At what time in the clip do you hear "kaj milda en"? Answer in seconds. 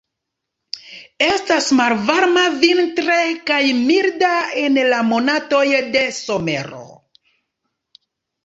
3.51-4.81